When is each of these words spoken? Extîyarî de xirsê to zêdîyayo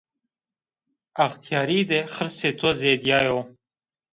Extîyarî 1.25 1.79
de 1.89 1.99
xirsê 2.13 2.51
to 2.59 2.69
zêdîyayo 2.79 3.39